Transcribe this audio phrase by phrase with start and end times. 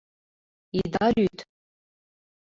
[0.79, 1.37] Ида лӱд!